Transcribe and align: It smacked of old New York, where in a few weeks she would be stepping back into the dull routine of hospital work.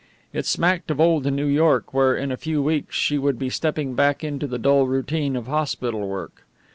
It 0.33 0.47
smacked 0.47 0.89
of 0.89 0.99
old 0.99 1.31
New 1.31 1.45
York, 1.45 1.93
where 1.93 2.15
in 2.15 2.31
a 2.31 2.35
few 2.35 2.63
weeks 2.63 2.95
she 2.95 3.19
would 3.19 3.37
be 3.37 3.51
stepping 3.51 3.93
back 3.93 4.23
into 4.23 4.47
the 4.47 4.57
dull 4.57 4.87
routine 4.87 5.35
of 5.35 5.45
hospital 5.45 6.07
work. 6.07 6.43